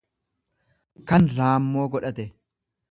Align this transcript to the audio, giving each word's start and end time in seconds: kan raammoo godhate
kan 1.11 1.29
raammoo 1.41 1.87
godhate 1.97 2.31